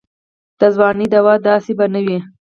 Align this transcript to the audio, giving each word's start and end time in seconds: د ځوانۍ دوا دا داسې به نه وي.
د 0.59 0.61
ځوانۍ 0.75 1.07
دوا 1.13 1.33
دا 1.37 1.43
داسې 1.49 1.71
به 1.77 1.85
نه 1.93 2.01
وي. 2.05 2.19